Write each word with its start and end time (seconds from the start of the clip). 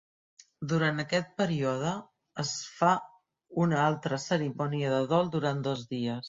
Durant 0.69 1.01
aquest 1.01 1.27
període 1.41 1.91
es 2.43 2.53
fa 2.79 2.89
una 3.67 3.79
altra 3.83 4.21
cerimònia 4.25 4.95
de 4.95 5.05
dol 5.13 5.31
durant 5.39 5.63
dos 5.71 5.87
dies. 5.95 6.19